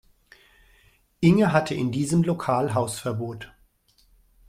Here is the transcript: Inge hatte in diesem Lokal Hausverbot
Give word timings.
Inge 1.19 1.53
hatte 1.53 1.75
in 1.75 1.91
diesem 1.91 2.23
Lokal 2.23 2.73
Hausverbot 2.73 3.53